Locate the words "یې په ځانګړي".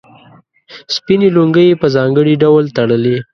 1.69-2.33